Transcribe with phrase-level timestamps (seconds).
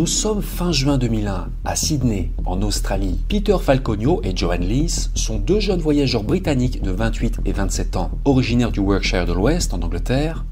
[0.00, 3.20] Nous sommes fin juin 2001 à Sydney, en Australie.
[3.28, 8.10] Peter Falconio et Joanne Lees sont deux jeunes voyageurs britanniques de 28 et 27 ans,
[8.24, 10.46] originaires du Yorkshire de l'Ouest en Angleterre.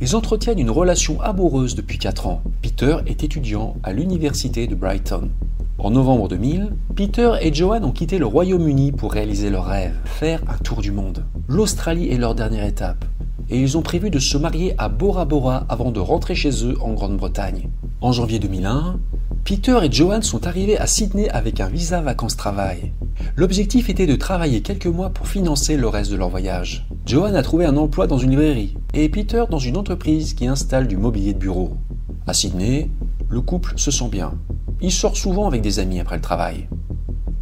[0.00, 2.42] Ils entretiennent une relation amoureuse depuis 4 ans.
[2.62, 5.28] Peter est étudiant à l'université de Brighton.
[5.76, 10.40] En novembre 2000, Peter et Joanne ont quitté le Royaume-Uni pour réaliser leur rêve, faire
[10.48, 11.26] un tour du monde.
[11.48, 13.04] L'Australie est leur dernière étape,
[13.50, 16.78] et ils ont prévu de se marier à Bora Bora avant de rentrer chez eux
[16.80, 17.68] en Grande-Bretagne.
[18.02, 19.00] En janvier 2001,
[19.42, 22.92] Peter et Joanne sont arrivés à Sydney avec un visa vacances-travail.
[23.36, 26.86] L'objectif était de travailler quelques mois pour financer le reste de leur voyage.
[27.06, 30.88] Joanne a trouvé un emploi dans une librairie et Peter dans une entreprise qui installe
[30.88, 31.78] du mobilier de bureau.
[32.26, 32.90] À Sydney,
[33.30, 34.34] le couple se sent bien.
[34.82, 36.68] Il sort souvent avec des amis après le travail.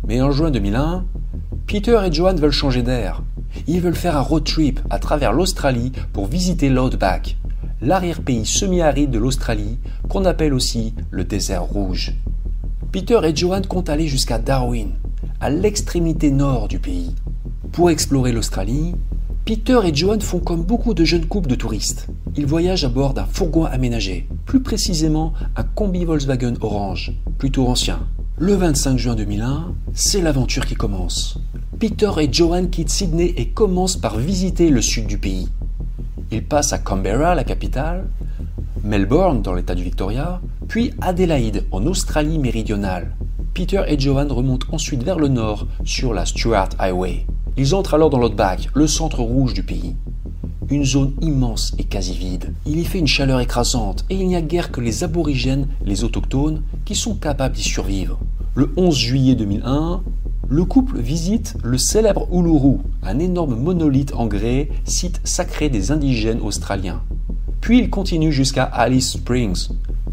[0.06, 1.05] Mais en juin 2001,
[1.66, 3.25] Peter et Joanne veulent changer d'air.
[3.66, 7.38] Ils veulent faire un road trip à travers l'Australie pour visiter l'Outback,
[7.84, 9.78] l'arrière-pays semi-aride de l'Australie,
[10.09, 12.15] qu'on appelle aussi le désert rouge.
[12.93, 14.93] Peter et Joanne comptent aller jusqu'à Darwin,
[15.41, 17.15] à l'extrémité nord du pays.
[17.72, 18.95] Pour explorer l'Australie,
[19.45, 22.06] Peter et Joanne font comme beaucoup de jeunes couples de touristes.
[22.37, 28.01] Ils voyagent à bord d'un fourgon aménagé, plus précisément un combi Volkswagen orange, plutôt ancien.
[28.39, 31.39] Le 25 juin 2001, c'est l'aventure qui commence.
[31.78, 35.49] Peter et Joanne quittent Sydney et commencent par visiter le sud du pays.
[36.30, 38.08] Ils passent à Canberra, la capitale,
[38.82, 43.16] Melbourne, dans l'état du Victoria, puis Adélaïde, en Australie méridionale.
[43.54, 47.26] Peter et Joanne remontent ensuite vers le nord, sur la Stuart Highway.
[47.56, 49.94] Ils entrent alors dans l'Outback, le centre rouge du pays.
[50.70, 52.52] Une zone immense et quasi vide.
[52.66, 56.04] Il y fait une chaleur écrasante et il n'y a guère que les aborigènes, les
[56.04, 58.18] autochtones, qui sont capables d'y survivre.
[58.54, 60.02] Le 11 juillet 2001,
[60.49, 66.41] le couple visite le célèbre Uluru, un énorme monolithe en grès, site sacré des indigènes
[66.41, 67.03] australiens.
[67.60, 69.69] Puis il continue jusqu'à Alice Springs,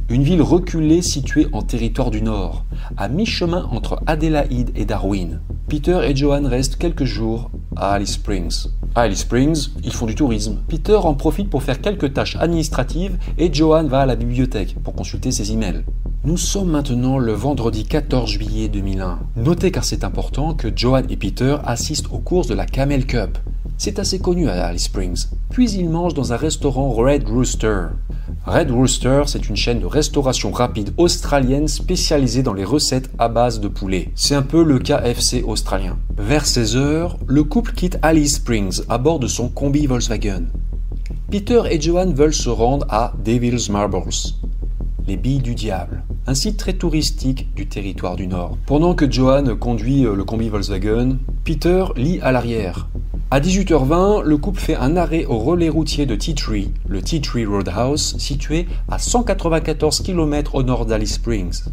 [0.10, 2.66] une ville reculée située en territoire du Nord,
[2.98, 5.42] à mi-chemin entre Adélaïde et Darwin.
[5.68, 8.68] Peter et Joanne restent quelques jours à Alice Springs.
[8.96, 10.60] À Alice Springs, ils font du tourisme.
[10.68, 14.94] Peter en profite pour faire quelques tâches administratives et Joanne va à la bibliothèque pour
[14.94, 15.84] consulter ses emails.
[16.24, 19.20] Nous sommes maintenant le vendredi 14 juillet 2001.
[19.38, 23.38] Notez car c'est important que Joanne et Peter assistent aux courses de la Camel Cup.
[23.78, 25.26] C'est assez connu à Alice Springs.
[25.50, 27.86] Puis ils mangent dans un restaurant Red Rooster.
[28.46, 33.60] Red Rooster, c'est une chaîne de restauration rapide australienne spécialisée dans les recettes à base
[33.60, 34.10] de poulet.
[34.16, 36.00] C'est un peu le KFC australien.
[36.18, 40.46] Vers 16h, le couple quitte Alice Springs à bord de son combi Volkswagen.
[41.30, 44.10] Peter et Joanne veulent se rendre à Devil's Marbles,
[45.08, 48.58] les billes du diable, un site très touristique du territoire du Nord.
[48.66, 52.90] Pendant que Joanne conduit le combi Volkswagen, Peter lit à l'arrière.
[53.34, 57.22] À 18h20, le couple fait un arrêt au relais routier de Tea Tree, le Tea
[57.22, 61.64] Tree Roadhouse, situé à 194 km au nord d'Alice Springs.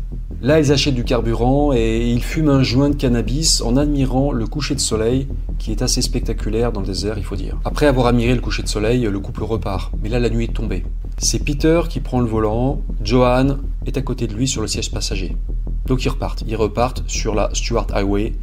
[0.41, 4.47] Là, ils achètent du carburant et ils fument un joint de cannabis en admirant le
[4.47, 5.27] coucher de soleil,
[5.59, 7.59] qui est assez spectaculaire dans le désert, il faut dire.
[7.65, 9.91] Après avoir admiré le coucher de soleil, le couple repart.
[10.01, 10.85] Mais là, la nuit est tombée.
[11.17, 14.93] C'est Peter qui prend le volant, Johan est à côté de lui sur le siège
[14.93, 15.35] passager.
[15.87, 16.45] Donc ils repartent.
[16.47, 18.35] Ils repartent sur la Stuart Highway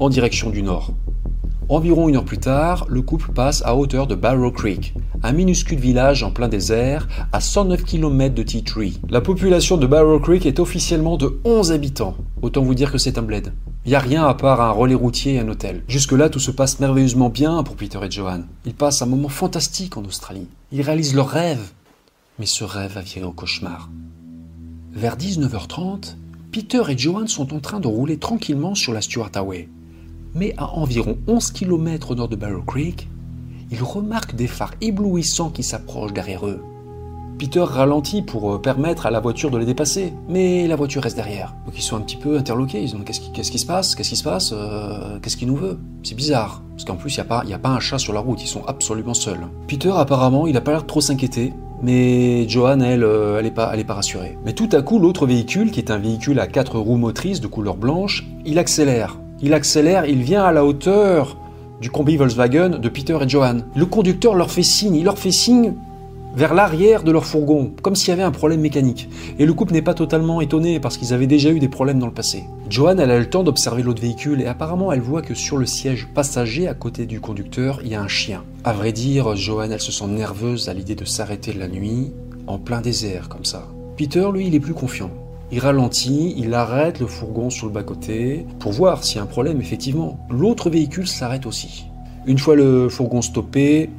[0.00, 0.94] en direction du nord.
[1.68, 5.78] Environ une heure plus tard, le couple passe à hauteur de Barrow Creek, un minuscule
[5.78, 9.00] village en plein désert à 109 km de Tea Tree.
[9.08, 12.16] La population de Barrow Creek est officiellement de 11 habitants.
[12.42, 13.52] Autant vous dire que c'est un bled.
[13.84, 15.82] Il n'y a rien à part un relais routier et un hôtel.
[15.88, 18.46] Jusque-là, tout se passe merveilleusement bien pour Peter et Joanne.
[18.66, 20.48] Ils passent un moment fantastique en Australie.
[20.72, 21.70] Ils réalisent leur rêve.
[22.38, 23.88] Mais ce rêve a viré au cauchemar.
[24.92, 26.16] Vers 19h30,
[26.50, 29.68] Peter et Joanne sont en train de rouler tranquillement sur la Stuart Highway
[30.34, 33.08] mais à environ 11 km au nord de Barrow Creek,
[33.70, 36.62] ils remarquent des phares éblouissants qui s'approchent derrière eux.
[37.38, 41.16] Peter ralentit pour euh, permettre à la voiture de les dépasser, mais la voiture reste
[41.16, 41.56] derrière.
[41.64, 44.16] Donc ils sont un petit peu interloqués, ils se qu'est-ce qui, se passe, qu'est-ce qui
[44.16, 45.78] se passe, euh, qu'est-ce qu'il nous veut?
[46.04, 48.46] C'est bizarre, parce qu'en plus il n'y a, pas, un chat sur la route, ils
[48.48, 49.40] sont absolument seuls.
[49.66, 51.52] Peter apparemment, il n'a pas l'air trop s'inquiéter,
[51.82, 54.38] mais Johan, elle, euh, elle n'est pas, pas rassurée.
[54.44, 57.48] Mais tout à coup, l'autre véhicule, qui est un véhicule à quatre roues motrices de
[57.48, 61.36] couleur blanche, il accélère il accélère, il vient à la hauteur
[61.80, 63.58] du combi Volkswagen de Peter et Johan.
[63.74, 65.74] Le conducteur leur fait signe, il leur fait signe
[66.34, 69.08] vers l'arrière de leur fourgon, comme s'il y avait un problème mécanique.
[69.38, 72.06] Et le couple n'est pas totalement étonné parce qu'ils avaient déjà eu des problèmes dans
[72.06, 72.44] le passé.
[72.70, 75.66] Johan, elle a le temps d'observer l'autre véhicule et apparemment elle voit que sur le
[75.66, 78.44] siège passager à côté du conducteur, il y a un chien.
[78.64, 82.12] À vrai dire, Johan, elle se sent nerveuse à l'idée de s'arrêter la nuit
[82.46, 83.68] en plein désert comme ça.
[83.96, 85.10] Peter, lui, il est plus confiant.
[85.54, 89.26] Il ralentit, il arrête le fourgon sur le bas-côté pour voir s'il y a un
[89.26, 90.18] problème, effectivement.
[90.30, 91.88] L'autre véhicule s'arrête aussi.
[92.24, 93.90] Une fois le fourgon stoppé,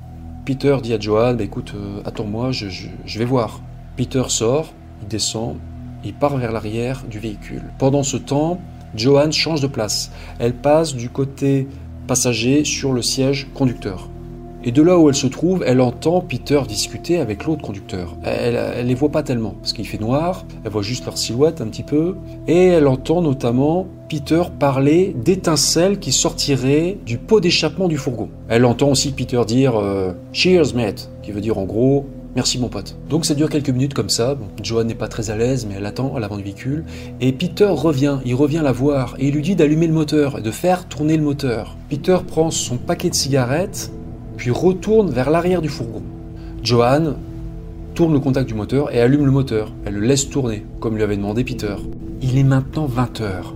[0.46, 3.62] Peter dit à Johan bah, écoute, euh, attends-moi, je, vais voir.
[3.96, 4.74] Peter sort,
[5.04, 5.58] il descend,
[6.04, 7.62] Il part vers l'arrière du véhicule.
[7.78, 8.60] Pendant ce temps,
[8.96, 10.12] Joanne change de place.
[10.40, 11.68] Elle passe du côté
[12.08, 14.10] passager sur le siège conducteur.
[14.66, 18.16] Et de là où elle se trouve, elle entend Peter discuter avec l'autre conducteur.
[18.24, 21.60] Elle, elle les voit pas tellement, parce qu'il fait noir, elle voit juste leur silhouette
[21.62, 22.16] un petit peu,
[22.48, 28.30] et elle entend notamment Peter parler d'étincelles qui sortiraient du pot d'échappement du fourgon.
[28.48, 32.06] Elle entend aussi Peter dire euh, Cheers, mate, qui veut dire en gros
[32.36, 32.98] Merci mon pote.
[33.10, 34.34] Donc ça dure quelques minutes comme ça.
[34.34, 36.84] Bon, Joanne n'est pas très à l'aise, mais elle attend à l'avant du véhicule.
[37.22, 40.42] Et Peter revient, il revient la voir et il lui dit d'allumer le moteur et
[40.42, 41.78] de faire tourner le moteur.
[41.90, 43.92] Peter prend son paquet de cigarettes,
[44.44, 46.02] puis retourne vers l'arrière du fourgon.
[46.64, 47.16] Joanne
[47.96, 49.72] tourne le contact du moteur et allume le moteur.
[49.86, 51.76] Elle le laisse tourner, comme lui avait demandé Peter.
[52.22, 53.56] Il est maintenant 20 heures.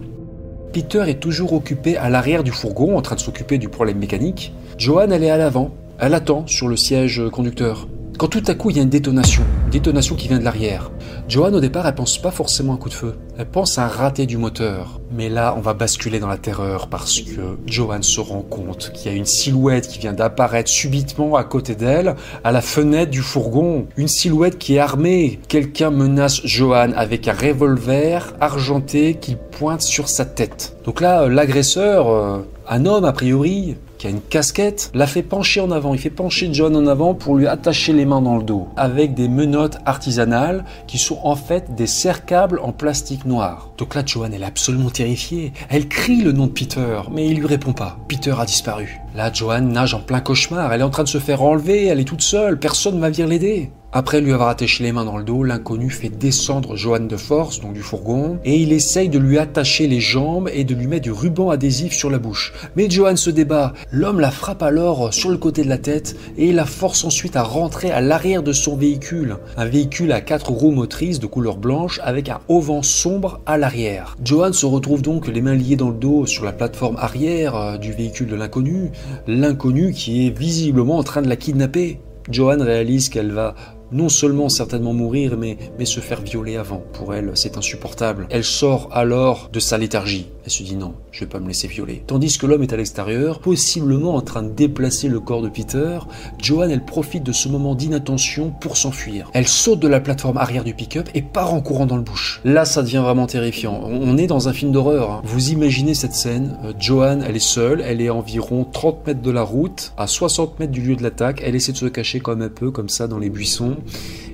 [0.72, 4.54] Peter est toujours occupé à l'arrière du fourgon en train de s'occuper du problème mécanique.
[4.78, 5.72] Joanne, elle est à l'avant.
[6.00, 7.90] Elle attend sur le siège conducteur.
[8.18, 10.90] Quand tout à coup il y a une détonation, une détonation qui vient de l'arrière.
[11.28, 13.84] Joanne au départ elle pense pas forcément à un coup de feu, elle pense à
[13.84, 15.02] un raté du moteur.
[15.12, 19.12] Mais là on va basculer dans la terreur parce que Joanne se rend compte qu'il
[19.12, 22.16] y a une silhouette qui vient d'apparaître subitement à côté d'elle,
[22.46, 23.88] à la fenêtre du fourgon.
[23.98, 25.40] Une silhouette qui est armée.
[25.50, 30.78] Quelqu'un menace Joanne avec un revolver argenté qu'il pointe sur sa tête.
[30.86, 32.40] Donc là l'agresseur, euh,
[32.70, 35.94] un homme a priori, qui a une casquette, la fait pencher en avant.
[35.94, 39.14] Il fait pencher John en avant pour lui attacher les mains dans le dos avec
[39.14, 43.72] des menottes artisanales qui sont en fait des serre-câbles en plastique noir.
[43.78, 45.54] Donc là, Joanne, elle est absolument terrifiée.
[45.70, 47.98] Elle crie le nom de Peter, mais il lui répond pas.
[48.08, 49.00] Peter a disparu.
[49.16, 50.72] Là, Joanne nage en plein cauchemar.
[50.72, 51.88] Elle est en train de se faire enlever.
[51.88, 52.60] Elle est toute seule.
[52.60, 53.72] Personne ne va venir l'aider.
[54.00, 57.62] Après lui avoir attaché les mains dans le dos, l'inconnu fait descendre Joanne de force,
[57.62, 61.06] donc du fourgon, et il essaye de lui attacher les jambes et de lui mettre
[61.06, 62.54] du ruban adhésif sur la bouche.
[62.76, 63.74] Mais Joanne se débat.
[63.92, 67.42] L'homme la frappe alors sur le côté de la tête et la force ensuite à
[67.42, 69.38] rentrer à l'arrière de son véhicule.
[69.58, 74.16] Un véhicule à quatre roues motrices de couleur blanche avec un auvent sombre à l'arrière.
[74.24, 77.78] Joanne se retrouve donc les mains liées dans le dos sur la plateforme arrière euh,
[77.80, 78.92] du véhicule de l'inconnu.
[79.26, 82.00] L'inconnu qui est visiblement en train de la kidnapper.
[82.30, 83.56] Joanne réalise qu'elle va
[83.92, 86.84] non seulement certainement mourir, mais, mais se faire violer avant.
[86.94, 88.28] Pour elle, c'est insupportable.
[88.30, 90.28] Elle sort alors de sa léthargie.
[90.46, 92.04] Elle se dit non, je vais pas me laisser violer.
[92.08, 96.00] Tandis que l'homme est à l'extérieur, possiblement en train de déplacer le corps de Peter,
[96.42, 99.30] Joanne, elle profite de ce moment d'inattention pour s'enfuir.
[99.34, 102.40] Elle saute de la plateforme arrière du pick-up et part en courant dans le bush.
[102.46, 103.82] Là, ça devient vraiment terrifiant.
[103.86, 105.12] On est dans un film d'horreur.
[105.12, 105.22] hein.
[105.26, 106.58] Vous imaginez cette scène.
[106.64, 110.08] Euh, Joanne, elle est seule, elle est à environ 30 mètres de la route, à
[110.08, 111.42] 60 mètres du lieu de l'attaque.
[111.46, 113.76] Elle essaie de se cacher comme un peu, comme ça, dans les buissons.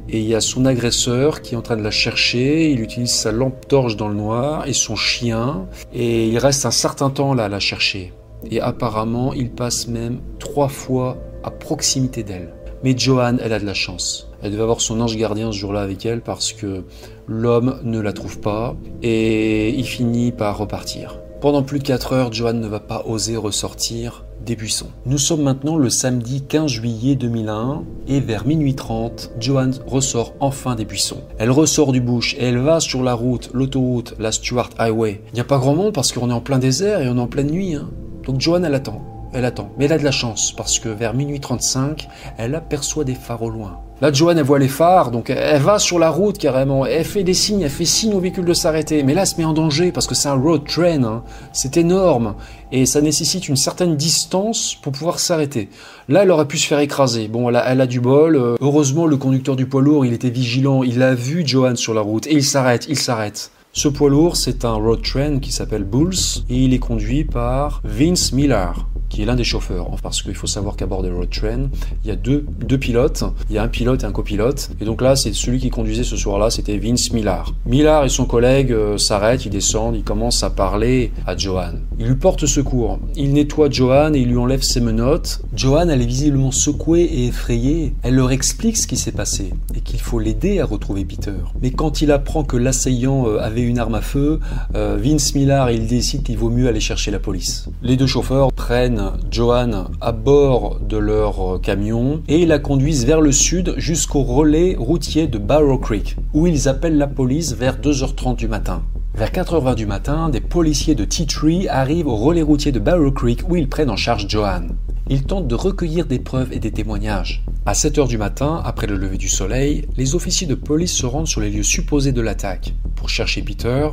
[0.09, 2.69] Et il y a son agresseur qui est en train de la chercher.
[2.69, 5.65] Il utilise sa lampe torche dans le noir et son chien.
[5.93, 8.13] Et il reste un certain temps là à la chercher.
[8.51, 12.53] Et apparemment, il passe même trois fois à proximité d'elle.
[12.83, 14.29] Mais Joanne, elle a de la chance.
[14.41, 16.83] Elle devait avoir son ange gardien ce jour-là avec elle parce que
[17.27, 21.19] l'homme ne la trouve pas et il finit par repartir.
[21.39, 24.89] Pendant plus de 4 heures, Joanne ne va pas oser ressortir des buissons.
[25.05, 30.75] Nous sommes maintenant le samedi 15 juillet 2001 et vers minuit 30, Joanne ressort enfin
[30.75, 31.21] des buissons.
[31.37, 35.21] Elle ressort du bush et elle va sur la route, l'autoroute, la Stuart Highway.
[35.31, 37.21] Il n'y a pas grand monde parce qu'on est en plein désert et on est
[37.21, 37.75] en pleine nuit.
[37.75, 37.89] hein.
[38.25, 39.01] Donc Joanne, elle attend.
[39.33, 39.69] Elle attend.
[39.77, 43.41] Mais elle a de la chance parce que vers minuit 35, elle aperçoit des phares
[43.43, 43.79] au loin.
[44.01, 46.85] Là, Joanne, elle voit les phares, donc elle va sur la route carrément.
[46.85, 49.01] Elle fait des signes, elle fait signe au véhicule de s'arrêter.
[49.01, 51.03] Mais là, elle se met en danger parce que c'est un road train.
[51.03, 51.23] hein.
[51.53, 52.35] C'est énorme.
[52.73, 55.69] Et ça nécessite une certaine distance pour pouvoir s'arrêter.
[56.09, 57.27] Là, elle aurait pu se faire écraser.
[57.29, 58.35] Bon, elle a, elle a du bol.
[58.35, 60.83] Euh, Heureusement, le conducteur du poids lourd, il était vigilant.
[60.83, 62.27] Il a vu Joanne sur la route.
[62.27, 63.51] Et il s'arrête, il s'arrête.
[63.75, 66.13] Ce poids lourd, c'est un road train qui s'appelle Bulls
[66.47, 69.87] et il est conduit par Vince Miller, qui est l'un des chauffeurs.
[70.03, 71.71] Parce qu'il faut savoir qu'à bord des road train,
[72.03, 73.23] il y a deux, deux pilotes.
[73.49, 74.69] Il y a un pilote et un copilote.
[74.79, 77.51] Et donc là, c'est celui qui conduisait ce soir-là, c'était Vince Miller.
[77.65, 81.81] Miller et son collègue euh, s'arrêtent, ils descendent, ils commencent à parler à Joanne.
[81.97, 82.99] Il lui porte secours.
[83.15, 85.41] Il nettoie Joanne et il lui enlève ses menottes.
[85.55, 87.95] Joanne, elle est visiblement secouée et effrayée.
[88.03, 91.31] Elle leur explique ce qui s'est passé et qu'il faut l'aider à retrouver Peter.
[91.59, 94.39] Mais quand il apprend que l'assaillant euh, une arme à feu,
[94.75, 97.69] euh, Vince Miller, il décide qu'il vaut mieux aller chercher la police.
[97.81, 103.21] Les deux chauffeurs prennent Joanne à bord de leur euh, camion et la conduisent vers
[103.21, 108.35] le sud jusqu'au relais routier de Barrow Creek, où ils appellent la police vers 2h30
[108.35, 108.83] du matin.
[109.15, 113.43] Vers 4h20 du matin, des policiers de T3 arrivent au relais routier de Barrow Creek
[113.47, 114.75] où ils prennent en charge Joanne.
[115.09, 117.43] Ils tentent de recueillir des preuves et des témoignages.
[117.65, 121.27] À 7h du matin, après le lever du soleil, les officiers de police se rendent
[121.27, 123.89] sur les lieux supposés de l'attaque pour chercher Peter,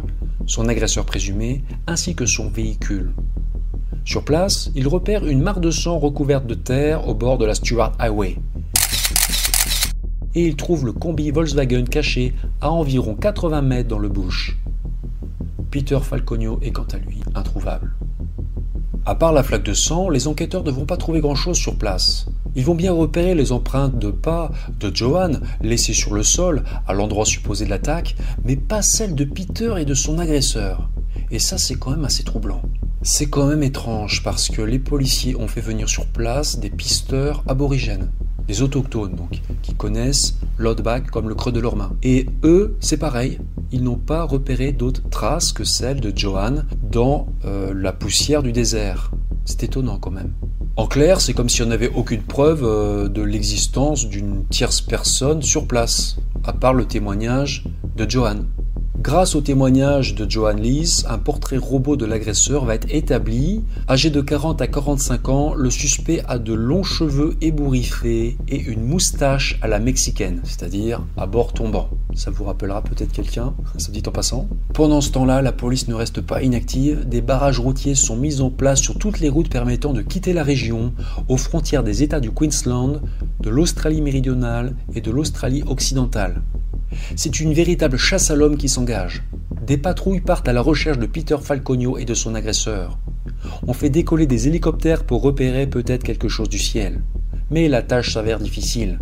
[0.47, 3.13] son agresseur présumé, ainsi que son véhicule.
[4.05, 7.55] Sur place, ils repèrent une mare de sang recouverte de terre au bord de la
[7.55, 8.37] Stuart Highway.
[10.35, 14.57] et ils trouvent le combi Volkswagen caché à environ 80 mètres dans le bush.
[15.71, 17.93] Peter Falconio est quant à lui introuvable.
[19.07, 22.27] À part la flaque de sang, les enquêteurs ne vont pas trouver grand-chose sur place.
[22.55, 26.93] Ils vont bien repérer les empreintes de pas de Johan laissées sur le sol à
[26.93, 28.15] l'endroit supposé de l'attaque,
[28.45, 30.91] mais pas celles de Peter et de son agresseur.
[31.31, 32.61] Et ça, c'est quand même assez troublant.
[33.03, 37.43] C'est quand même étrange parce que les policiers ont fait venir sur place des pisteurs
[37.49, 38.11] aborigènes,
[38.51, 41.93] des autochtones donc, qui connaissent l'outback comme le creux de leurs mains.
[42.03, 43.39] Et eux, c'est pareil,
[43.71, 48.51] ils n'ont pas repéré d'autres traces que celles de Johan dans euh, la poussière du
[48.51, 49.13] désert.
[49.45, 50.33] C'est étonnant quand même.
[50.77, 55.43] En clair, c'est comme si on n'avait aucune preuve euh, de l'existence d'une tierce personne
[55.43, 57.65] sur place, à part le témoignage
[57.97, 58.47] de Johan.
[59.03, 63.63] Grâce au témoignage de Johan Lees, un portrait robot de l'agresseur va être établi.
[63.89, 68.85] Âgé de 40 à 45 ans, le suspect a de longs cheveux ébouriffés et une
[68.85, 71.89] moustache à la mexicaine, c'est-à-dire à bord tombant.
[72.15, 74.49] Ça vous rappellera peut-être quelqu'un, ça dit en passant.
[74.75, 77.09] Pendant ce temps-là, la police ne reste pas inactive.
[77.09, 80.43] Des barrages routiers sont mis en place sur toutes les routes permettant de quitter la
[80.43, 80.93] région,
[81.27, 83.01] aux frontières des États du Queensland,
[83.41, 86.43] de l'Australie méridionale et de l'Australie occidentale.
[87.17, 89.23] C'est une véritable chasse à l'homme qui s'engage.
[89.67, 92.99] Des patrouilles partent à la recherche de Peter Falconio et de son agresseur.
[93.67, 97.03] On fait décoller des hélicoptères pour repérer peut-être quelque chose du ciel.
[97.51, 98.99] Mais la tâche s'avère difficile.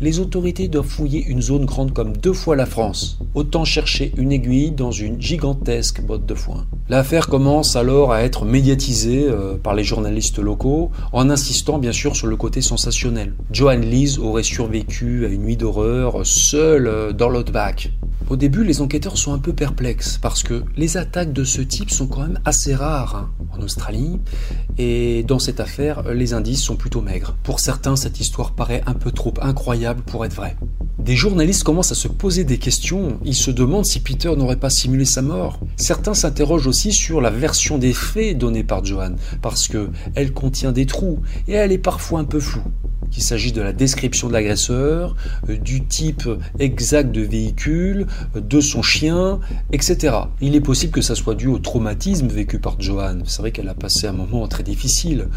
[0.00, 3.18] Les autorités doivent fouiller une zone grande comme deux fois la France.
[3.34, 6.66] Autant chercher une aiguille dans une gigantesque botte de foin.
[6.88, 12.16] L'affaire commence alors à être médiatisée euh, par les journalistes locaux, en insistant bien sûr
[12.16, 13.34] sur le côté sensationnel.
[13.50, 17.92] Joan Lees aurait survécu à une nuit d'horreur seule euh, dans l'outback.
[18.30, 21.90] Au début, les enquêteurs sont un peu perplexes parce que les attaques de ce type
[21.90, 24.20] sont quand même assez rares hein, en Australie
[24.78, 27.36] et dans cette affaire, les indices sont plutôt maigres.
[27.42, 30.56] Pour certains, cette histoire paraît un peu trop incroyable pour être vraie.
[30.98, 33.18] Des journalistes commencent à se poser des questions.
[33.24, 35.58] Ils se demandent si Peter n'aurait pas simulé sa mort.
[35.76, 40.72] Certains s'interrogent aussi sur la version des faits donnée par Johan, parce que elle contient
[40.72, 42.62] des trous et elle est parfois un peu floue
[43.12, 45.14] qu'il s'agisse de la description de l'agresseur,
[45.48, 46.28] euh, du type
[46.58, 49.38] exact de véhicule, euh, de son chien,
[49.70, 50.16] etc.
[50.40, 53.22] Il est possible que ça soit dû au traumatisme vécu par Joanne.
[53.26, 55.28] C'est vrai qu'elle a passé un moment très difficile,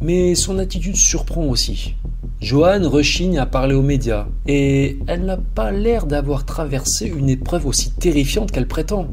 [0.00, 1.96] mais son attitude surprend aussi.
[2.40, 7.66] Joanne rechigne à parler aux médias, et elle n'a pas l'air d'avoir traversé une épreuve
[7.66, 9.08] aussi terrifiante qu'elle prétend.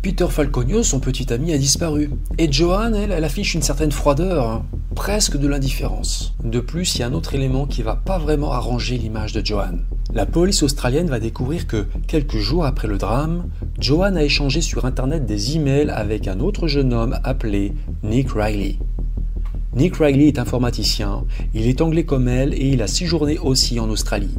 [0.00, 2.10] Peter Falconio, son petit ami, a disparu.
[2.38, 4.64] Et Joanne, elle, elle affiche une certaine froideur, hein.
[4.94, 6.34] presque de l'indifférence.
[6.44, 9.44] De plus, il y a un autre élément qui va pas vraiment arranger l'image de
[9.44, 9.84] Joanne.
[10.14, 13.48] La police australienne va découvrir que, quelques jours après le drame,
[13.80, 17.72] Joanne a échangé sur Internet des emails avec un autre jeune homme appelé
[18.04, 18.76] Nick Riley.
[19.74, 21.24] Nick Riley est informaticien,
[21.54, 24.34] il est anglais comme elle et il a séjourné aussi en Australie.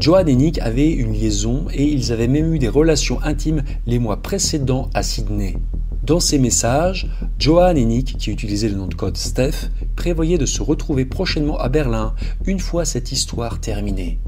[0.00, 3.98] Joan et Nick avaient une liaison et ils avaient même eu des relations intimes les
[3.98, 5.58] mois précédents à Sydney.
[6.04, 10.46] Dans ces messages, Joan et Nick, qui utilisaient le nom de code Steph, prévoyaient de
[10.46, 12.14] se retrouver prochainement à Berlin
[12.46, 14.18] une fois cette histoire terminée.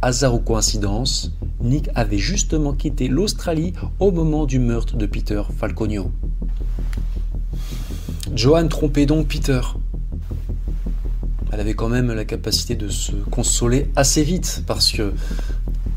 [0.00, 6.10] Hasard ou coïncidence, Nick avait justement quitté l'Australie au moment du meurtre de Peter Falconio.
[8.34, 9.60] Joan trompait donc Peter,
[11.52, 15.12] elle avait quand même la capacité de se consoler assez vite parce que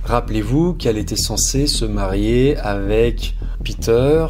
[0.04, 4.28] rappelez-vous qu'elle était censée se marier avec Peter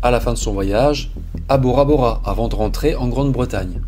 [0.00, 1.10] à la fin de son voyage
[1.48, 3.80] à Bora Bora avant de rentrer en Grande-Bretagne.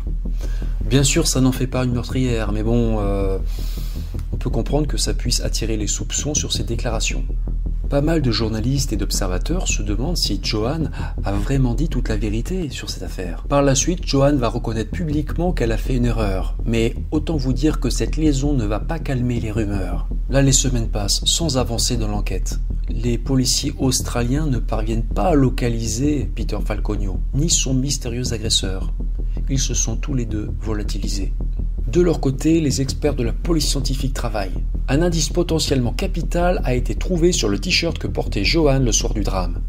[0.83, 3.37] Bien sûr, ça n'en fait pas une meurtrière, mais bon, euh,
[4.33, 7.23] on peut comprendre que ça puisse attirer les soupçons sur ses déclarations.
[7.89, 10.91] Pas mal de journalistes et d'observateurs se demandent si Joanne
[11.23, 13.43] a vraiment dit toute la vérité sur cette affaire.
[13.47, 17.53] Par la suite, Joanne va reconnaître publiquement qu'elle a fait une erreur, mais autant vous
[17.53, 20.07] dire que cette liaison ne va pas calmer les rumeurs.
[20.29, 22.59] Là, les semaines passent sans avancer dans l'enquête.
[22.89, 28.93] Les policiers australiens ne parviennent pas à localiser Peter Falconio, ni son mystérieux agresseur.
[29.49, 31.33] Ils se sont tous les deux volatilisés.
[31.93, 34.63] De leur côté, les experts de la police scientifique travaillent.
[34.89, 39.13] Un indice potentiellement capital a été trouvé sur le t-shirt que portait Johan le soir
[39.13, 39.61] du drame.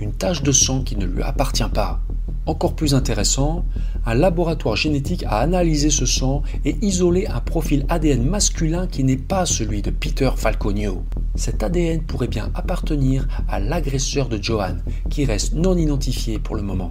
[0.00, 2.00] Une tache de sang qui ne lui appartient pas.
[2.44, 3.64] Encore plus intéressant,
[4.04, 9.16] un laboratoire génétique a analysé ce sang et isolé un profil ADN masculin qui n'est
[9.16, 11.04] pas celui de Peter Falconio.
[11.36, 16.62] Cet ADN pourrait bien appartenir à l'agresseur de Johan, qui reste non identifié pour le
[16.62, 16.90] moment.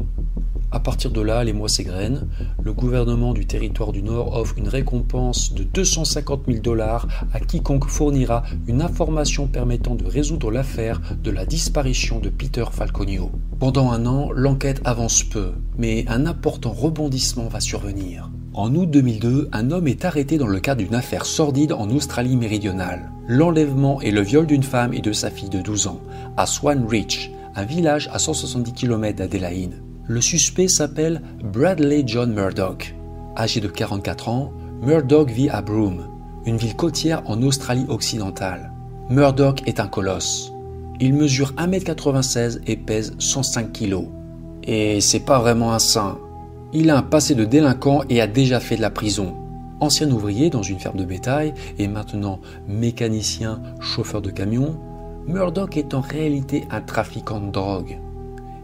[0.73, 2.29] À partir de là, les mois s'égrènent.
[2.63, 7.89] Le gouvernement du territoire du Nord offre une récompense de 250 000 dollars à quiconque
[7.89, 13.31] fournira une information permettant de résoudre l'affaire de la disparition de Peter Falconio.
[13.59, 15.40] Pendant un an, l'enquête avance peu,
[15.77, 18.29] mais un important rebondissement va survenir.
[18.53, 22.35] En août 2002, un homme est arrêté dans le cadre d'une affaire sordide en Australie
[22.35, 23.09] méridionale.
[23.27, 26.01] L'enlèvement et le viol d'une femme et de sa fille de 12 ans,
[26.35, 29.81] à Swan Reach, un village à 170 km d'Adélaïde.
[30.07, 31.21] Le suspect s'appelle
[31.53, 32.93] Bradley John Murdoch.
[33.37, 36.07] Âgé de 44 ans, Murdoch vit à Broome,
[36.45, 38.73] une ville côtière en Australie occidentale.
[39.09, 40.51] Murdoch est un colosse.
[40.99, 44.07] Il mesure 1m96 et pèse 105 kg.
[44.63, 46.19] Et c'est pas vraiment un saint.
[46.73, 49.35] Il a un passé de délinquant et a déjà fait de la prison.
[49.79, 54.79] Ancien ouvrier dans une ferme de bétail et maintenant mécanicien, chauffeur de camion,
[55.27, 57.99] Murdoch est en réalité un trafiquant de drogue.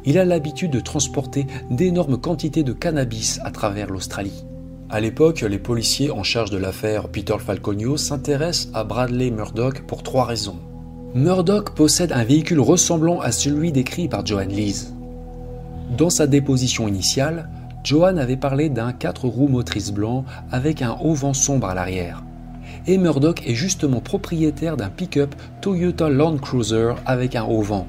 [0.06, 4.46] Il a l'habitude de transporter d'énormes quantités de cannabis à travers l'Australie.
[4.90, 10.02] À l'époque, les policiers en charge de l'affaire Peter Falconio s'intéressent à Bradley Murdoch pour
[10.04, 10.60] trois raisons.
[11.14, 14.94] Murdoch possède un véhicule ressemblant à celui décrit par Joan Lees.
[15.96, 17.48] Dans sa déposition initiale,
[17.84, 22.24] Johan avait parlé d'un 4 roues motrices blanc avec un haut vent sombre à l'arrière.
[22.86, 27.88] Et Murdoch est justement propriétaire d'un pick-up Toyota Land Cruiser avec un haut vent.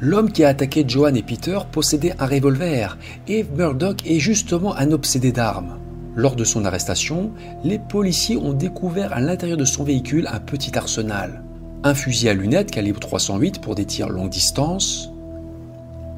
[0.00, 4.92] L'homme qui a attaqué Johan et Peter possédait un revolver et Murdoch est justement un
[4.92, 5.78] obsédé d'armes.
[6.16, 7.30] Lors de son arrestation,
[7.62, 11.42] les policiers ont découvert à l'intérieur de son véhicule un petit arsenal.
[11.84, 15.12] Un fusil à lunettes calibre 308 pour des tirs longue distance,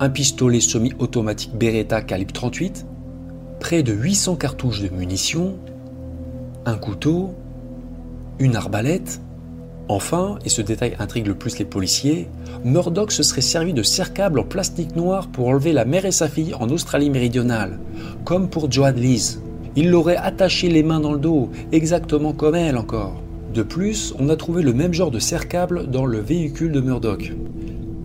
[0.00, 2.86] un pistolet semi-automatique Beretta calibre 38,
[3.60, 5.58] près de 800 cartouches de munitions,
[6.64, 7.34] un couteau,
[8.38, 9.20] une arbalète.
[9.88, 12.28] Enfin, et ce détail intrigue le plus les policiers,
[12.64, 16.28] Murdoch se serait servi de cercable en plastique noir pour enlever la mère et sa
[16.28, 17.78] fille en Australie méridionale,
[18.24, 19.40] comme pour Joan Lees.
[19.76, 23.20] Il l'aurait attaché les mains dans le dos, exactement comme elle encore.
[23.52, 27.32] De plus, on a trouvé le même genre de cercable dans le véhicule de Murdoch,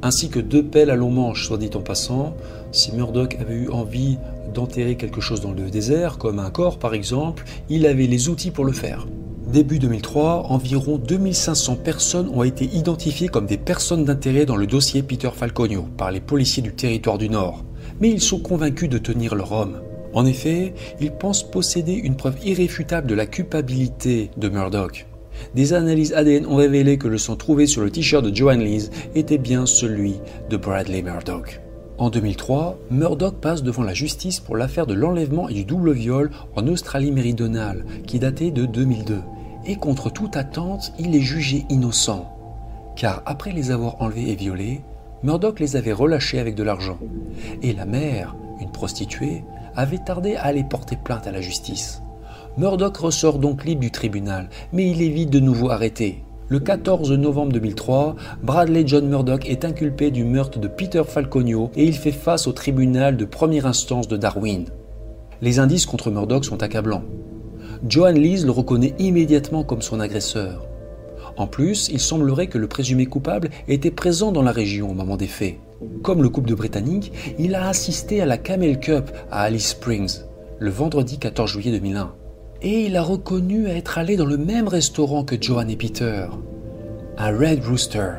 [0.01, 2.36] ainsi que deux pelles à long manche, soit dit en passant.
[2.71, 4.17] Si Murdoch avait eu envie
[4.53, 8.51] d'enterrer quelque chose dans le désert, comme un corps par exemple, il avait les outils
[8.51, 9.08] pour le faire.
[9.47, 15.03] Début 2003, environ 2500 personnes ont été identifiées comme des personnes d'intérêt dans le dossier
[15.03, 17.63] Peter Falconio par les policiers du territoire du Nord,
[17.99, 19.81] mais ils sont convaincus de tenir leur homme.
[20.13, 25.05] En effet, ils pensent posséder une preuve irréfutable de la culpabilité de Murdoch.
[25.54, 28.89] Des analyses ADN ont révélé que le sang trouvé sur le t-shirt de Joan Lees
[29.15, 30.15] était bien celui
[30.50, 31.62] de Bradley Murdoch.
[31.98, 36.30] En 2003, Murdoch passe devant la justice pour l'affaire de l'enlèvement et du double viol
[36.56, 39.19] en Australie méridionale, qui datait de 2002.
[39.65, 42.32] Et contre toute attente, il est jugé innocent.
[42.98, 44.82] Car après les avoir enlevés et violés,
[45.24, 47.00] Murdoch les avait relâchés avec de l'argent.
[47.62, 49.43] Et la mère, une prostituée,
[49.76, 52.02] avait tardé à aller porter plainte à la justice.
[52.57, 56.23] Murdoch ressort donc libre du tribunal, mais il est vite de nouveau arrêté.
[56.47, 61.83] Le 14 novembre 2003, Bradley John Murdoch est inculpé du meurtre de Peter Falconio et
[61.83, 64.65] il fait face au tribunal de première instance de Darwin.
[65.41, 67.03] Les indices contre Murdoch sont accablants.
[67.85, 70.65] Joan Lees le reconnaît immédiatement comme son agresseur.
[71.35, 75.17] En plus, il semblerait que le présumé coupable était présent dans la région au moment
[75.17, 75.55] des faits.
[76.03, 80.21] Comme le couple de Britanniques, il a assisté à la Camel Cup à Alice Springs
[80.59, 82.13] le vendredi 14 juillet 2001
[82.61, 86.25] et il a reconnu être allé dans le même restaurant que Johan et Peter,
[87.17, 88.11] un Red Rooster.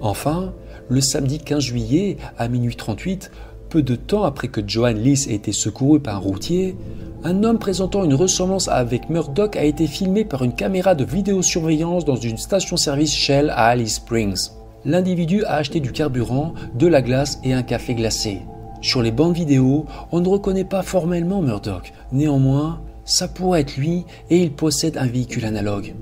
[0.00, 0.52] Enfin,
[0.88, 3.30] le samedi 15 juillet à minuit 38,
[3.68, 6.76] peu de temps après que Johan Lees ait été secouru par un routier,
[7.24, 12.04] un homme présentant une ressemblance avec Murdoch a été filmé par une caméra de vidéosurveillance
[12.04, 14.50] dans une station-service Shell à Alice Springs.
[14.84, 18.42] L'individu a acheté du carburant, de la glace et un café glacé.
[18.82, 21.94] Sur les bandes vidéo, on ne reconnaît pas formellement Murdoch.
[22.12, 25.94] Néanmoins, ça pourrait être lui et il possède un véhicule analogue.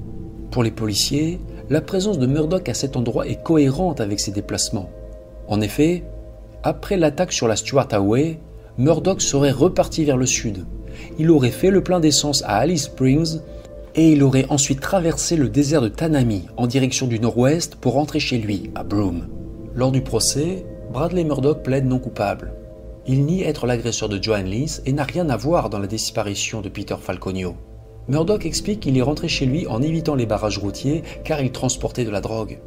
[0.51, 4.91] Pour les policiers, la présence de Murdoch à cet endroit est cohérente avec ses déplacements.
[5.49, 6.05] En effet,
[6.63, 8.39] après l'attaque sur la Stuart Highway,
[8.79, 10.65] Murdoch serait reparti vers le sud.
[11.19, 13.41] Il aurait fait le plein d'essence à Alice Springs
[13.95, 18.21] et il aurait ensuite traversé le désert de Tanami en direction du nord-ouest pour rentrer
[18.21, 19.29] chez lui, à Broome.
[19.75, 22.53] Lors du procès, Bradley Murdoch plaide non coupable.
[23.07, 26.61] Il nie être l'agresseur de Joan Lees et n'a rien à voir dans la disparition
[26.61, 27.57] de Peter Falconio.
[28.07, 32.05] Murdoch explique qu'il est rentré chez lui en évitant les barrages routiers car il transportait
[32.05, 32.61] de la drogue.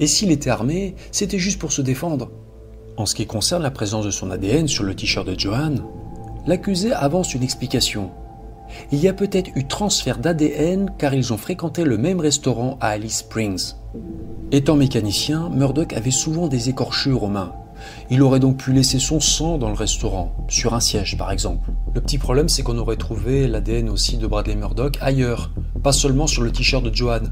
[0.00, 2.30] Et s'il était armé, c'était juste pour se défendre.
[2.96, 5.74] En ce qui concerne la présence de son ADN sur le t-shirt de Johan,
[6.46, 8.10] l'accusé avance une explication.
[8.90, 12.88] Il y a peut-être eu transfert d'ADN car ils ont fréquenté le même restaurant à
[12.88, 13.74] Alice Springs.
[14.50, 17.52] Étant mécanicien, Murdoch avait souvent des écorchures aux mains.
[18.10, 21.70] Il aurait donc pu laisser son sang dans le restaurant, sur un siège par exemple.
[21.94, 25.50] Le petit problème, c'est qu'on aurait trouvé l'ADN aussi de Bradley Murdoch ailleurs,
[25.82, 27.22] pas seulement sur le t-shirt de Johan.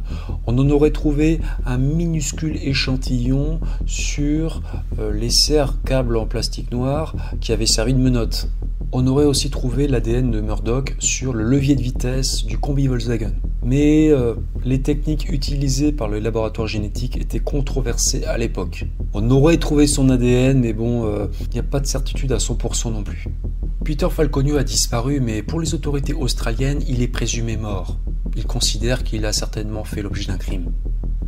[0.46, 4.62] On en aurait trouvé un minuscule échantillon sur
[4.98, 8.48] euh, les serres câbles en plastique noir qui avaient servi de menottes.
[8.92, 13.32] On aurait aussi trouvé l'ADN de Murdoch sur le levier de vitesse du combi Volkswagen.
[13.66, 18.84] Mais euh, les techniques utilisées par le laboratoire génétique étaient controversées à l'époque.
[19.12, 22.36] On aurait trouvé son ADN, mais bon, il euh, n'y a pas de certitude à
[22.36, 23.26] 100% non plus.
[23.84, 27.98] Peter Falconio a disparu, mais pour les autorités australiennes, il est présumé mort.
[28.36, 30.70] Ils considèrent qu'il a certainement fait l'objet d'un crime.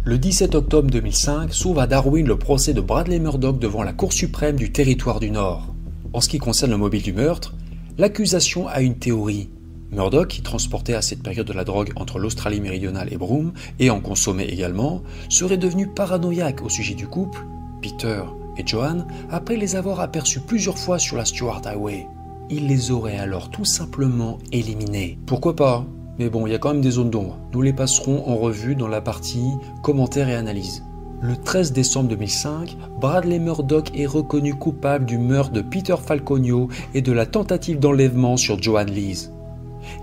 [0.05, 4.13] Le 17 octobre 2005 s'ouvre à Darwin le procès de Bradley Murdoch devant la Cour
[4.13, 5.75] suprême du territoire du Nord.
[6.13, 7.57] En ce qui concerne le mobile du meurtre,
[7.99, 9.51] l'accusation a une théorie.
[9.91, 13.91] Murdoch, qui transportait à cette période de la drogue entre l'Australie méridionale et Broome, et
[13.91, 17.47] en consommait également, serait devenu paranoïaque au sujet du couple,
[17.83, 18.23] Peter
[18.57, 22.07] et Joan, après les avoir aperçus plusieurs fois sur la Stuart Highway
[22.51, 25.19] il les aurait alors tout simplement éliminés.
[25.27, 25.85] Pourquoi pas?
[26.19, 27.39] Mais bon, il y a quand même des zones d'ombre.
[27.53, 30.85] Nous les passerons en revue dans la partie commentaires et analyses.
[31.21, 37.03] Le 13 décembre 2005, Bradley Murdoch est reconnu coupable du meurtre de Peter Falconio et
[37.03, 39.31] de la tentative d'enlèvement sur Joanne Lees.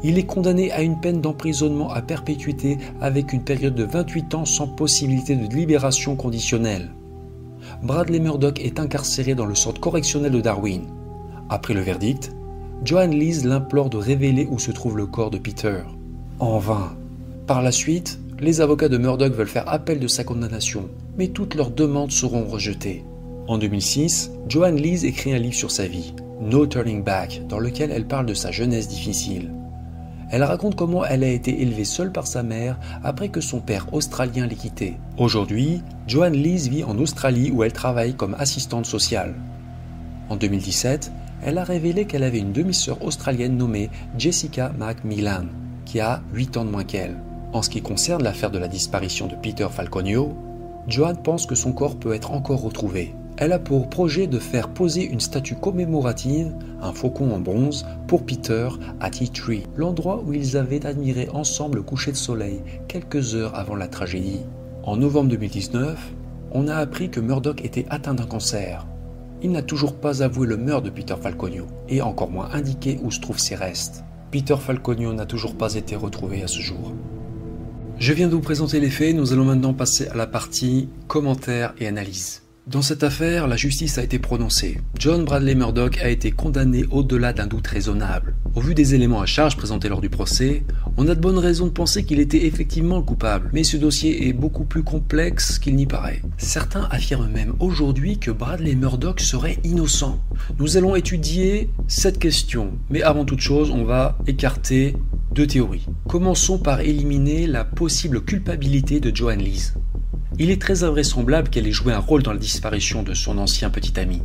[0.04, 4.45] Il est condamné à une peine d'emprisonnement à perpétuité avec une période de 28 ans
[4.45, 6.91] sans possibilité de libération conditionnelle.
[7.84, 10.84] Bradley Murdoch est incarcéré dans le centre correctionnel de Darwin.
[11.50, 12.32] Après le verdict,
[12.84, 15.80] Joan Lees l'implore de révéler où se trouve le corps de Peter.
[16.39, 16.95] En vain.
[17.48, 21.56] Par la suite, les avocats de Murdoch veulent faire appel de sa condamnation, mais toutes
[21.56, 23.04] leurs demandes seront rejetées.
[23.48, 27.91] En 2006, Joan Lees écrit un livre sur sa vie, No Turning Back, dans lequel
[27.91, 29.52] elle parle de sa jeunesse difficile.
[30.30, 33.94] Elle raconte comment elle a été élevée seule par sa mère après que son père
[33.94, 34.98] australien l'ait quittée.
[35.18, 39.36] Aujourd'hui, Joan Lees vit en Australie où elle travaille comme assistante sociale.
[40.30, 41.12] En 2017,
[41.44, 45.46] elle a révélé qu'elle avait une demi-sœur australienne nommée Jessica Macmillan,
[45.86, 47.18] qui a 8 ans de moins qu'elle.
[47.54, 50.36] En ce qui concerne l'affaire de la disparition de Peter Falconio,
[50.88, 53.16] Joanne pense que son corps peut être encore retrouvé.
[53.38, 58.26] Elle a pour projet de faire poser une statue commémorative, un faucon en bronze, pour
[58.26, 58.69] Peter
[59.00, 63.56] à Tea Tree, l'endroit où ils avaient admiré ensemble le coucher de soleil quelques heures
[63.56, 64.41] avant la tragédie.
[64.84, 65.98] En novembre 2019,
[66.52, 68.86] on a appris que Murdoch était atteint d'un cancer
[69.45, 73.12] il n'a toujours pas avoué le meurtre de Peter Falconio, et encore moins indiqué où
[73.12, 74.04] se trouvent ses restes.
[74.32, 76.93] Peter Falconio n'a toujours pas été retrouvé à ce jour.
[77.98, 81.74] Je viens de vous présenter les faits, nous allons maintenant passer à la partie commentaires
[81.80, 82.45] et analyse.
[82.67, 84.80] Dans cette affaire, la justice a été prononcée.
[84.97, 88.34] John Bradley Murdoch a été condamné au-delà d'un doute raisonnable.
[88.56, 90.63] Au vu des éléments à charge présentés lors du procès,
[90.97, 93.51] on a de bonnes raisons de penser qu'il était effectivement le coupable.
[93.54, 96.23] Mais ce dossier est beaucoup plus complexe qu'il n'y paraît.
[96.39, 100.19] Certains affirment même aujourd'hui que Bradley Murdoch serait innocent.
[100.58, 104.95] Nous allons étudier cette question, mais avant toute chose, on va écarter
[105.34, 105.86] deux théories.
[106.10, 109.73] Commençons par éliminer la possible culpabilité de Joan Lees.
[110.38, 113.69] Il est très invraisemblable qu'elle ait joué un rôle dans la disparition de son ancien
[113.69, 114.21] petit ami.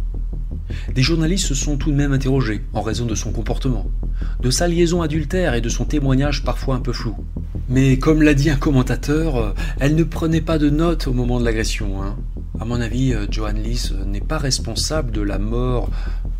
[0.93, 3.87] Des journalistes se sont tout de même interrogés en raison de son comportement,
[4.41, 7.15] de sa liaison adultère et de son témoignage parfois un peu flou.
[7.69, 11.39] Mais comme l'a dit un commentateur, euh, elle ne prenait pas de notes au moment
[11.39, 12.03] de l'agression.
[12.03, 12.17] Hein.
[12.59, 15.91] À mon avis, euh, Joan Lees n'est pas responsable de la mort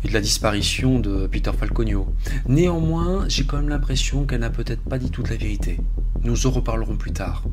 [0.03, 2.07] et de la disparition de Peter Falconio.
[2.45, 5.77] Néanmoins, j'ai quand même l'impression qu'elle n'a peut-être pas dit toute la vérité.
[6.23, 7.43] Nous en reparlerons plus tard.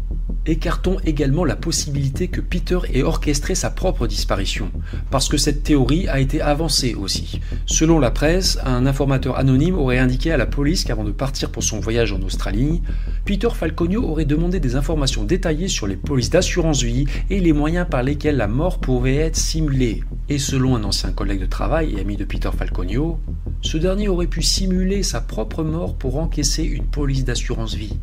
[0.48, 4.70] Écartons également la possibilité que Peter ait orchestré sa propre disparition,
[5.11, 7.42] parce que cette théorie a été avancée aussi.
[7.66, 11.62] Selon la presse, un informateur anonyme aurait indiqué à la police qu'avant de partir pour
[11.62, 12.80] son voyage en Australie,
[13.26, 17.87] Peter Falconio aurait demandé des informations détaillées sur les polices d'assurance vie et les moyens
[17.87, 20.02] par lesquels la mort pouvait être simulée.
[20.30, 23.18] Et selon un ancien collègue de travail et ami de Peter Falconio,
[23.61, 27.98] ce dernier aurait pu simuler sa propre mort pour encaisser une police d'assurance vie.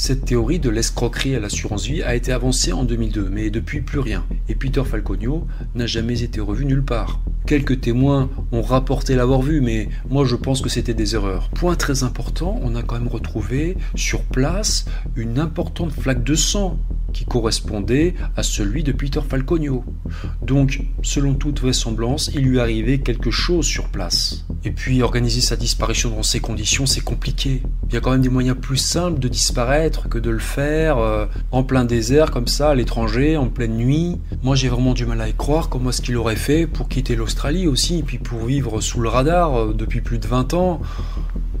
[0.00, 3.98] Cette théorie de l'escroquerie à l'assurance vie a été avancée en 2002, mais depuis plus
[3.98, 4.24] rien.
[4.48, 7.20] Et Peter Falconio n'a jamais été revu nulle part.
[7.48, 11.48] Quelques témoins ont rapporté l'avoir vu, mais moi je pense que c'était des erreurs.
[11.54, 14.84] Point très important, on a quand même retrouvé sur place
[15.16, 16.78] une importante flaque de sang
[17.12, 19.84] qui correspondait à celui de Peter Falconio.
[20.42, 24.44] Donc, selon toute vraisemblance, il lui arrivait quelque chose sur place.
[24.64, 27.62] Et puis, organiser sa disparition dans ces conditions, c'est compliqué.
[27.88, 30.98] Il y a quand même des moyens plus simples de disparaître que de le faire
[30.98, 34.18] euh, en plein désert, comme ça, à l'étranger, en pleine nuit.
[34.42, 37.16] Moi, j'ai vraiment du mal à y croire comment est-ce qu'il aurait fait pour quitter
[37.38, 40.80] l'Australie aussi, et puis pour vivre sous le radar euh, depuis plus de 20 ans.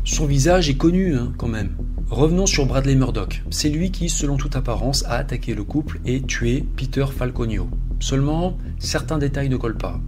[0.02, 1.76] Son visage est connu, hein, quand même.
[2.10, 3.44] Revenons sur Bradley Murdoch.
[3.50, 7.68] C'est lui qui, selon toute apparence, a attaqué le couple et tué Peter Falconio.
[8.00, 10.00] Seulement, certains détails ne collent pas.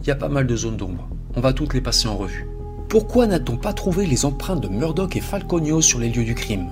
[0.00, 1.10] Il y a pas mal de zones d'ombre.
[1.36, 2.46] On va toutes les passer en revue.
[2.88, 6.70] Pourquoi n'a-t-on pas trouvé les empreintes de Murdoch et Falconio sur les lieux du crime?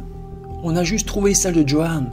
[0.62, 2.06] On a juste trouvé celle de Johan.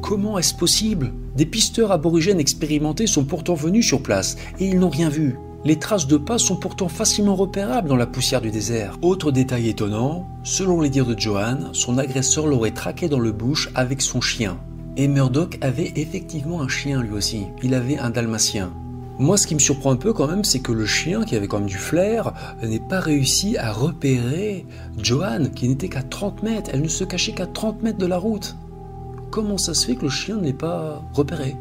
[0.00, 1.12] Comment est-ce possible?
[1.34, 5.34] Des pisteurs aborigènes expérimentés sont pourtant venus sur place et ils n'ont rien vu.
[5.64, 8.98] Les traces de pas sont pourtant facilement repérables dans la poussière du désert.
[9.00, 13.70] Autre détail étonnant, selon les dires de Johan, son agresseur l'aurait traqué dans le bush
[13.76, 14.58] avec son chien.
[14.96, 17.46] Et Murdoch avait effectivement un chien lui aussi.
[17.62, 18.72] Il avait un dalmatien.
[19.20, 21.46] Moi, ce qui me surprend un peu quand même, c'est que le chien, qui avait
[21.46, 24.66] quand même du flair, n'ait pas réussi à repérer
[24.98, 26.70] Johan, qui n'était qu'à 30 mètres.
[26.74, 28.56] Elle ne se cachait qu'à 30 mètres de la route.
[29.30, 31.54] Comment ça se fait que le chien ne l'ait pas repéré?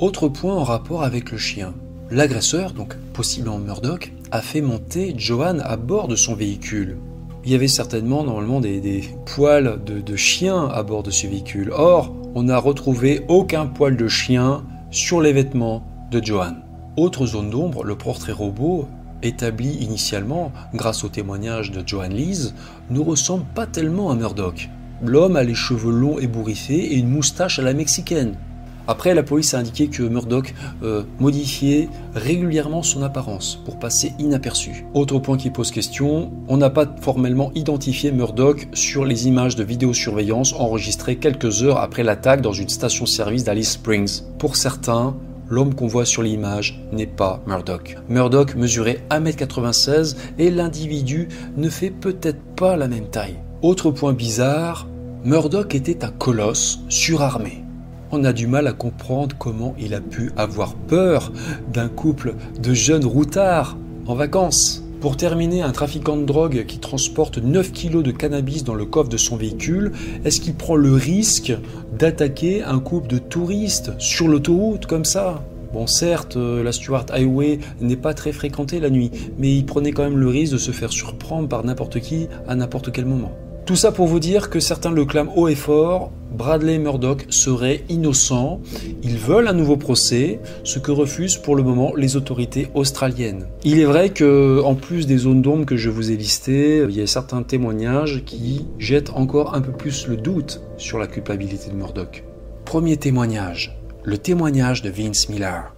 [0.00, 1.72] Autre point en rapport avec le chien.
[2.10, 6.98] L'agresseur, donc possiblement Murdoch, a fait monter Johan à bord de son véhicule.
[7.44, 11.72] Il y avait certainement normalement des, poils de, de chien à bord de ce véhicule.
[11.72, 16.54] Or, on n'a retrouvé aucun poil de chien sur les vêtements de Johan.
[16.96, 18.86] Autre zone d'ombre, le portrait robot,
[19.24, 22.54] établi initialement grâce au témoignage de Johan Lees,
[22.88, 24.68] ne ressemble pas tellement à Murdoch.
[25.02, 28.36] L'homme a les cheveux longs et bourriffés et une moustache à la mexicaine.
[28.88, 34.86] Après, la police a indiqué que Murdoch euh, modifiait régulièrement son apparence pour passer inaperçu.
[34.94, 39.64] Autre point qui pose question, on n'a pas formellement identifié Murdoch sur les images de
[39.64, 44.22] vidéosurveillance enregistrées quelques heures après l'attaque dans une station-service d'Alice Springs.
[44.38, 45.16] Pour certains,
[45.48, 47.96] l'homme qu'on voit sur l'image n'est pas Murdoch.
[48.08, 53.36] Murdoch mesurait 1m96 et l'individu ne fait peut-être pas la même taille.
[53.62, 54.86] Autre point bizarre,
[55.24, 57.65] Murdoch était un colosse surarmé.
[58.12, 61.32] On a du mal à comprendre comment il a pu avoir peur
[61.72, 64.84] d'un couple de jeunes routards en vacances.
[65.00, 69.08] Pour terminer, un trafiquant de drogue qui transporte 9 kilos de cannabis dans le coffre
[69.08, 69.92] de son véhicule,
[70.24, 71.52] est-ce qu'il prend le risque
[71.98, 75.44] d'attaquer un couple de touristes sur l'autoroute comme ça?
[75.72, 79.92] Bon, certes, euh, la Stuart Highway n'est pas très fréquentée la nuit, mais il prenait
[79.92, 83.32] quand même le risque de se faire surprendre par n'importe qui à n'importe quel moment.
[83.66, 87.82] Tout ça pour vous dire que certains le clament haut et fort, Bradley Murdoch serait
[87.88, 88.60] innocent.
[89.02, 93.48] Ils veulent un nouveau procès, ce que refusent pour le moment les autorités australiennes.
[93.64, 96.94] Il est vrai que, en plus des zones d'ombre que je vous ai listées, il
[96.94, 101.68] y a certains témoignages qui jettent encore un peu plus le doute sur la culpabilité
[101.68, 102.22] de Murdoch.
[102.66, 105.74] Premier témoignage, le témoignage de Vince Miller.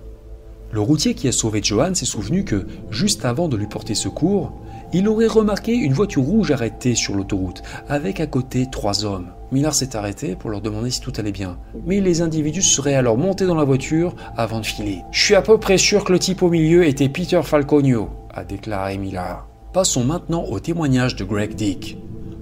[0.72, 4.52] Le routier qui a sauvé Johan s'est souvenu que, juste avant de lui porter secours,
[4.92, 9.28] il aurait remarqué une voiture rouge arrêtée sur l'autoroute, avec à côté trois hommes.
[9.52, 13.18] Millard s'est arrêté pour leur demander si tout allait bien, mais les individus seraient alors
[13.18, 15.02] montés dans la voiture avant de filer.
[15.10, 18.44] Je suis à peu près sûr que le type au milieu était Peter Falconio, a
[18.44, 19.48] déclaré Millard.
[19.72, 21.98] Passons maintenant au témoignage de Greg Dick.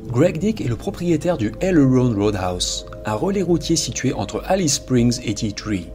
[0.09, 5.21] Greg Dick est le propriétaire du Aileron Roadhouse, un relais routier situé entre Alice Springs
[5.25, 5.87] et T3.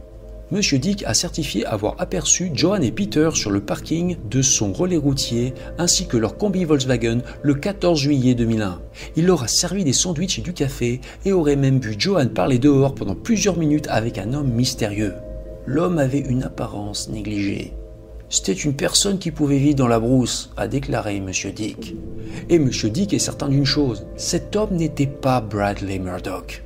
[0.52, 4.98] Monsieur Dick a certifié avoir aperçu Johan et Peter sur le parking de son relais
[4.98, 8.78] routier ainsi que leur combi Volkswagen le 14 juillet 2001.
[9.16, 12.58] Il leur a servi des sandwichs et du café et aurait même vu Johan parler
[12.58, 15.14] dehors pendant plusieurs minutes avec un homme mystérieux.
[15.64, 17.72] L'homme avait une apparence négligée.
[18.28, 21.96] C'était une personne qui pouvait vivre dans la brousse, a déclaré Monsieur Dick.
[22.50, 26.62] Et Monsieur Dick est certain d'une chose, cet homme n'était pas Bradley Murdoch.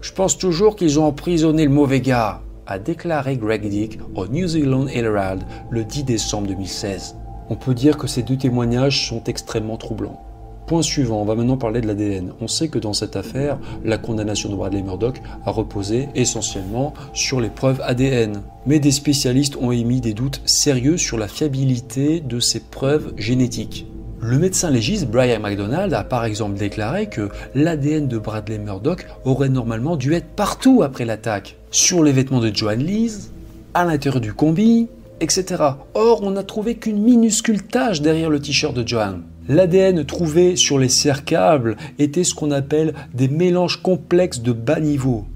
[0.00, 4.46] Je pense toujours qu'ils ont emprisonné le mauvais gars, a déclaré Greg Dick au New
[4.46, 7.16] Zealand Herald le 10 décembre 2016.
[7.48, 10.22] On peut dire que ces deux témoignages sont extrêmement troublants.
[10.66, 12.34] Point suivant, on va maintenant parler de l'ADN.
[12.42, 17.40] On sait que dans cette affaire, la condamnation de Bradley Murdoch a reposé essentiellement sur
[17.40, 18.42] les preuves ADN.
[18.66, 23.86] Mais des spécialistes ont émis des doutes sérieux sur la fiabilité de ces preuves génétiques.
[24.20, 29.48] Le médecin légiste Brian McDonald a par exemple déclaré que l'ADN de Bradley Murdoch aurait
[29.48, 31.56] normalement dû être partout après l'attaque.
[31.70, 33.30] Sur les vêtements de Joan Lees,
[33.74, 34.88] à l'intérieur du combi,
[35.20, 35.62] etc.
[35.94, 39.22] Or, on n'a trouvé qu'une minuscule tache derrière le t-shirt de Joan.
[39.48, 45.26] L'ADN trouvé sur les serre-câbles était ce qu'on appelle des mélanges complexes de bas niveau.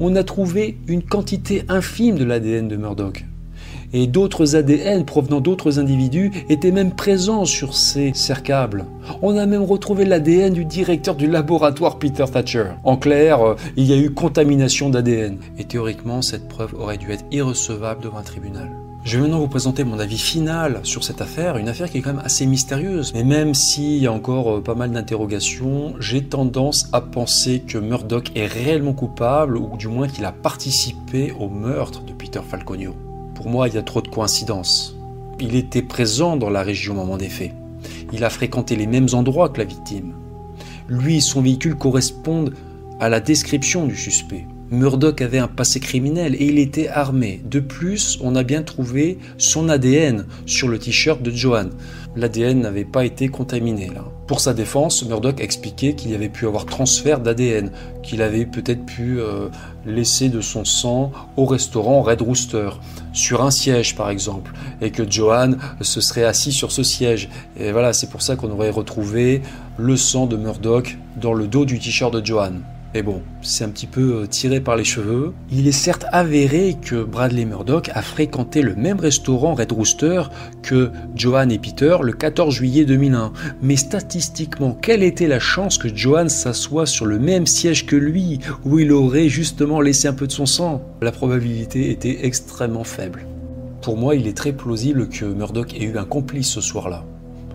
[0.00, 3.24] On a trouvé une quantité infime de l'ADN de Murdoch
[3.92, 8.86] et d'autres ADN provenant d'autres individus étaient même présents sur ces cercables.
[9.20, 12.66] On a même retrouvé l'ADN du directeur du laboratoire Peter Thatcher.
[12.84, 15.38] En clair, euh, il y a eu contamination d'ADN.
[15.58, 18.70] Et théoriquement, cette preuve aurait dû être irrecevable devant un tribunal.
[19.04, 22.02] Je vais maintenant vous présenter mon avis final sur cette affaire, une affaire qui est
[22.02, 23.12] quand même assez mystérieuse.
[23.14, 27.78] Mais même s'il y a encore euh, pas mal d'interrogations, j'ai tendance à penser que
[27.78, 32.94] Murdoch est réellement coupable, ou du moins qu'il a participé au meurtre de Peter Falconio.
[33.34, 34.96] Pour moi, il y a trop de coïncidences.
[35.40, 37.52] Il était présent dans la région au moment des faits.
[38.12, 40.14] Il a fréquenté les mêmes endroits que la victime.
[40.88, 42.54] Lui et son véhicule correspondent
[43.00, 44.46] à la description du suspect.
[44.70, 47.42] Murdoch avait un passé criminel et il était armé.
[47.44, 51.70] De plus, on a bien trouvé son ADN sur le t-shirt de Johan.
[52.16, 53.88] l'ADN n'avait pas été contaminé.
[53.88, 54.04] Là.
[54.32, 57.70] Pour sa défense, Murdoch expliquait qu'il y avait pu avoir transfert d'ADN,
[58.02, 59.48] qu'il avait peut-être pu euh,
[59.84, 62.70] laisser de son sang au restaurant Red Rooster,
[63.12, 65.50] sur un siège par exemple, et que Johan
[65.82, 67.28] se serait assis sur ce siège.
[67.58, 69.42] Et voilà, c'est pour ça qu'on aurait retrouvé
[69.76, 72.52] le sang de Murdoch dans le dos du t-shirt de Johan.
[72.94, 75.32] Mais bon, c'est un petit peu euh, tiré par les cheveux.
[75.50, 80.24] Il est certes avéré que Bradley Murdoch a fréquenté le même restaurant Red Rooster
[80.62, 83.32] que Johan et Peter le 14 juillet 2001.
[83.62, 88.40] Mais statistiquement, quelle était la chance que Johan s'assoie sur le même siège que lui,
[88.64, 90.82] où il aurait justement laissé un peu de son sang?
[91.00, 93.26] La probabilité était extrêmement faible.
[93.80, 97.04] Pour moi, il est très plausible que Murdoch ait eu un complice ce soir-là.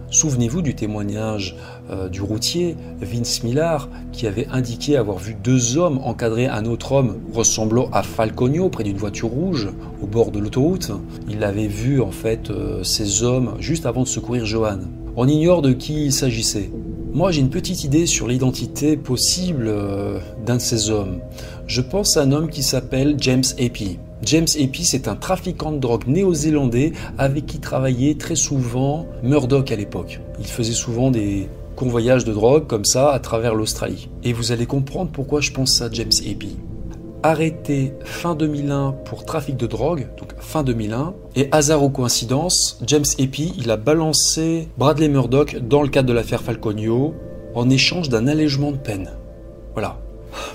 [0.10, 1.58] Souvenez-vous du témoignage
[1.92, 6.94] euh, du routier Vince Millar qui avait indiqué avoir vu deux hommes encadrer un autre
[6.94, 9.70] homme ressemblant à Falconio près d'une voiture rouge
[10.02, 10.92] au bord de l'autoroute.
[11.28, 14.80] Il avait vu en fait euh, ces hommes juste avant de secourir Johan.
[15.18, 16.72] On ignore de qui il s'agissait.
[17.12, 21.20] Moi j'ai une petite idée sur l'identité possible euh, d'un de ces hommes.
[21.66, 24.00] Je pense à un homme qui s'appelle James Epi.
[24.24, 29.76] James Epi, c'est un trafiquant de drogue néo-zélandais avec qui travaillait très souvent Murdoch à
[29.76, 30.20] l'époque.
[30.40, 34.10] Il faisait souvent des convoyages de drogue comme ça à travers l'Australie.
[34.24, 36.58] Et vous allez comprendre pourquoi je pense à James Epi.
[37.22, 43.06] Arrêté fin 2001 pour trafic de drogue, donc fin 2001, et hasard ou coïncidence, James
[43.20, 47.14] Epi, il a balancé Bradley Murdoch dans le cadre de l'affaire Falconio
[47.54, 49.12] en échange d'un allègement de peine.
[49.74, 50.00] Voilà.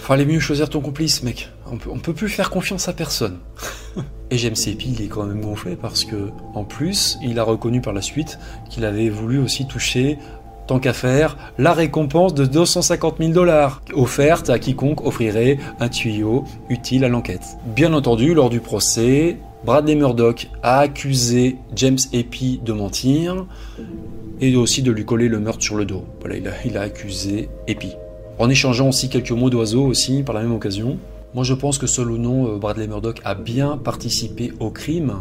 [0.01, 3.39] Fallait mieux choisir ton complice, mec on peut, peut plus faire confiance à personne.
[4.31, 7.81] Et James Epi, il est quand même gonflé parce que, en plus, il a reconnu
[7.81, 8.39] par la suite
[8.71, 10.19] qu'il avait voulu aussi toucher,
[10.67, 16.45] tant qu'à faire, la récompense de 250 000 dollars, offerte à quiconque offrirait un tuyau
[16.69, 17.45] utile à l'enquête.
[17.67, 23.47] Bien entendu, lors du procès, Bradley Murdoch a accusé James Epi de mentir
[24.41, 26.05] et aussi de lui coller le meurtre sur le dos.
[26.21, 27.93] Voilà, il a, il a accusé Epi.
[28.39, 30.99] En échangeant aussi quelques mots d'oiseau aussi par la même occasion.
[31.35, 35.15] Moi, je pense que seul ou non, euh, Bradley Murdoch a bien participé au crime.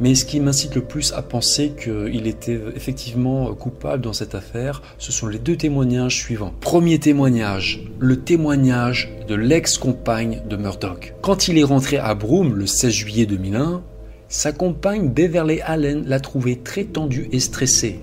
[0.00, 4.82] Mais ce qui m'incite le plus à penser qu'il était effectivement coupable dans cette affaire,
[4.98, 6.52] ce sont les deux témoignages suivants.
[6.60, 11.14] Premier témoignage, le témoignage de l'ex-compagne de Murdoch.
[11.22, 13.82] Quand il est rentré à Broome le 16 juillet 2001,
[14.28, 18.00] sa compagne Beverly Allen l'a trouvé très tendu et stressé.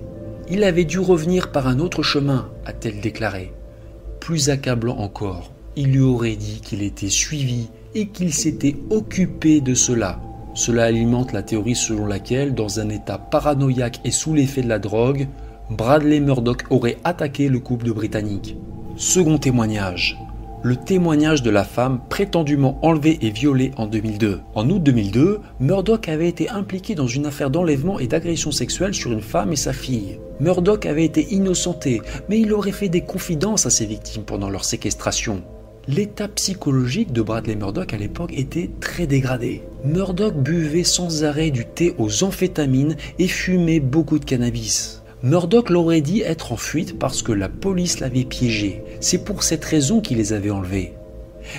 [0.48, 3.52] Il avait dû revenir par un autre chemin, a-t-elle déclaré.
[4.22, 9.74] Plus accablant encore, il lui aurait dit qu'il était suivi et qu'il s'était occupé de
[9.74, 10.20] cela.
[10.54, 14.78] Cela alimente la théorie selon laquelle, dans un état paranoïaque et sous l'effet de la
[14.78, 15.26] drogue,
[15.70, 18.56] Bradley Murdoch aurait attaqué le couple de Britanniques.
[18.94, 20.16] Second témoignage.
[20.64, 24.42] Le témoignage de la femme prétendument enlevée et violée en 2002.
[24.54, 29.10] En août 2002, Murdoch avait été impliqué dans une affaire d'enlèvement et d'agression sexuelle sur
[29.10, 30.20] une femme et sa fille.
[30.38, 34.64] Murdoch avait été innocenté, mais il aurait fait des confidences à ses victimes pendant leur
[34.64, 35.42] séquestration.
[35.88, 39.62] L'état psychologique de Bradley Murdoch à l'époque était très dégradé.
[39.84, 45.01] Murdoch buvait sans arrêt du thé aux amphétamines et fumait beaucoup de cannabis.
[45.24, 48.82] Murdoch l'aurait dit être en fuite parce que la police l'avait piégé.
[48.98, 50.94] C'est pour cette raison qu'il les avait enlevées.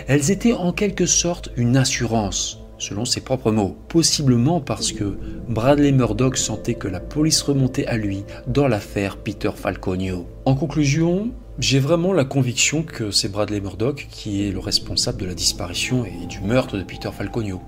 [0.08, 3.78] Elles étaient en quelque sorte une assurance, selon ses propres mots.
[3.88, 9.51] Possiblement parce que Bradley Murdoch sentait que la police remontait à lui dans l'affaire Peter
[9.55, 10.28] Falconio.
[10.43, 15.26] En conclusion, j'ai vraiment la conviction que c'est Bradley Murdoch qui est le responsable de
[15.26, 17.61] la disparition et du meurtre de Peter Falconio.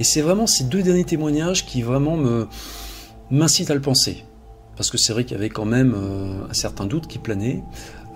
[0.00, 2.46] Et c'est vraiment ces deux derniers témoignages qui vraiment me
[3.30, 4.24] m'incitent à le penser.
[4.76, 7.62] Parce que c'est vrai qu'il y avait quand même euh, un certain doute qui planait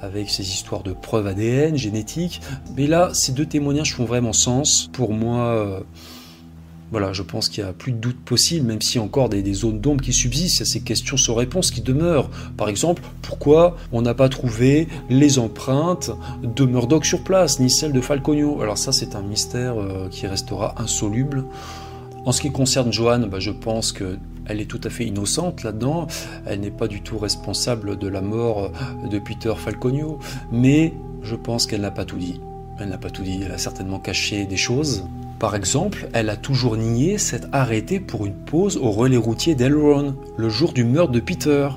[0.01, 2.41] avec ces histoires de preuves ADN, génétiques.
[2.77, 4.91] Mais là, ces deux témoignages font vraiment sens.
[4.93, 5.81] Pour moi, euh,
[6.93, 9.81] voilà, je pense qu'il n'y a plus de doute possible, même a encore des, zones
[9.81, 12.31] d'ombre qui subsistent, il y a ces questions sans réponse qui demeurent.
[12.57, 16.11] Par exemple, pourquoi on n'a pas trouvé les empreintes
[16.43, 18.63] de Murdoch sur place, ni celles de Falconio?
[18.63, 21.45] Alors ça, c'est un mystère euh, qui restera insoluble.
[22.25, 23.93] En ce qui concerne Joanne, bah, je pense
[24.47, 26.07] qu'elle est tout à fait innocente là-dedans.
[26.47, 28.71] Elle n'est pas du tout responsable de la mort
[29.11, 30.19] de Peter Falconio,
[30.53, 32.41] mais je pense qu'elle n'a pas tout dit.
[32.79, 35.05] Elle n'a pas tout dit, elle a certainement caché des choses.
[35.39, 40.15] Par exemple, elle a toujours nié s'être arrêtée pour une pause au relais routier d'Elron,
[40.37, 41.69] le jour du meurtre de Peter.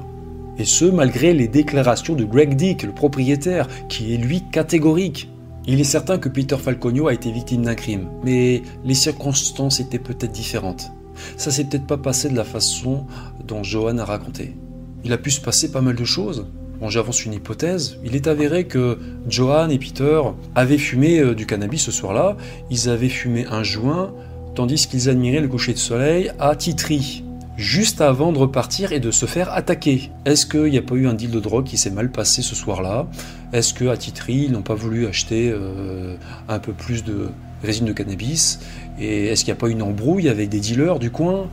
[0.58, 5.30] Et ce, malgré les déclarations de Greg Dick, le propriétaire, qui est lui catégorique.
[5.66, 10.00] Il est certain que Peter Falconio a été victime d'un crime, mais les circonstances étaient
[10.00, 10.92] peut-être différentes.
[11.38, 13.06] Ça s'est peut-être pas passé de la façon
[13.48, 14.56] dont Johan a raconté.
[15.04, 16.46] Il a pu se passer pas mal de choses.
[16.80, 17.98] Bon, j'avance une hypothèse.
[18.06, 18.98] Il est avéré que
[19.28, 20.22] Johan et Peter
[20.56, 22.38] avaient fumé euh, du cannabis ce soir-là.
[22.70, 24.14] Ils avaient fumé un joint,
[24.56, 27.26] tandis qu'ils admiraient le coucher de soleil à Titri,
[27.58, 30.10] juste avant de repartir et de se faire attaquer.
[30.24, 32.56] Est-ce qu'il n'y a pas eu un deal de drogue qui s'est mal passé ce
[32.56, 33.08] soir-là?
[33.52, 36.16] Est-ce qu'à Titry, ils n'ont pas voulu acheter euh,
[36.48, 37.28] un peu plus de
[37.62, 38.60] résine de cannabis?
[39.00, 41.48] Et est-ce qu'il n'y a pas une embrouille avec des dealers du coin?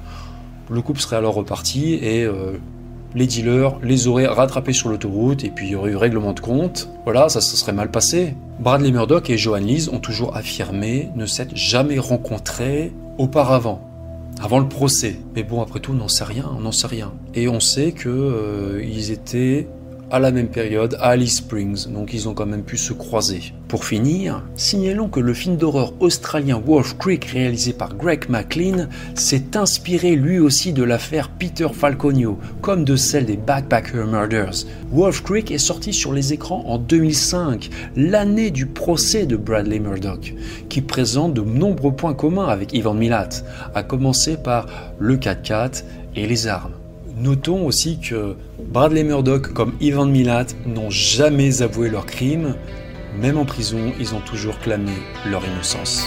[0.71, 2.59] Le couple serait alors reparti et euh,
[3.15, 6.41] les dealers les auraient rattrapés sur l'autoroute et puis il y aurait eu règlement de
[6.41, 6.89] compte.
[7.05, 8.35] Voilà, ça se serait mal passé.
[8.59, 13.83] Bradley Murdoch et Joan Lees ont toujours affirmé ne s'être jamais rencontrés auparavant
[14.43, 15.17] avant le procès.
[15.35, 17.13] Mais bon, après tout, on n'en sait rien, on n'en sait rien.
[17.35, 19.69] Et on sait qu'ils euh, étaient
[20.11, 23.53] à la même période à Alice Springs, donc ils ont quand même pu se croiser.
[23.69, 29.57] Pour finir, signalons que le film d'horreur australien Wolf Creek réalisé par Greg McLean s'est
[29.57, 34.67] inspiré lui aussi de l'affaire Peter Falconio, comme de celle des Backpacker Murders.
[34.93, 40.35] Wolf Creek est sorti sur les écrans en 2005, l'année du procès de Bradley Murdoch,
[40.69, 43.31] qui présente de nombreux points communs avec Ivan Milat,
[43.75, 44.67] à commencer par
[45.01, 45.83] le 4x4
[46.15, 46.76] et les armes.
[47.17, 52.55] Notons aussi que Bradley Murdoch comme Ivan Milat n'ont jamais avoué leur crime.
[53.19, 54.93] Même en prison, ils ont toujours clamé
[55.25, 56.07] leur innocence.